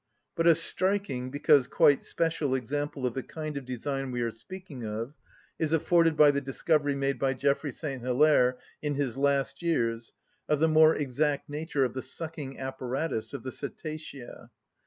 [0.35, 4.83] But a striking, because quite special, example of the kind of design we are speaking
[4.83, 5.13] of
[5.59, 8.01] is afforded by the discovery made by Geoffroy St.
[8.01, 10.11] Hilaire, in his last years,
[10.49, 14.49] of the more exact nature of the sucking apparatus of the cetacea.